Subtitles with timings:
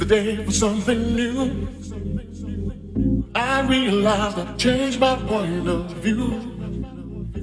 [0.00, 1.68] the day for something new.
[3.34, 6.40] I realized I've changed my point of view.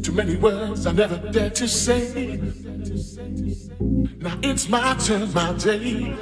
[0.02, 2.42] Too many words I never dared to say.
[4.20, 6.16] Now it's my turn, my day.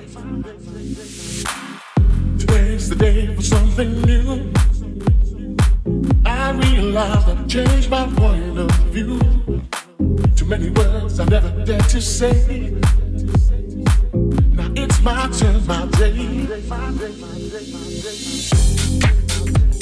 [2.37, 4.51] Today's the day for something new.
[6.25, 9.19] I realize I've changed my point of view.
[10.35, 12.74] Too many words I never dared to say.
[16.61, 16.61] Day.
[16.61, 19.74] Today's the